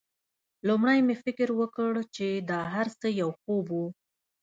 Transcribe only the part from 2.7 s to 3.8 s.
هرڅه یو خوب و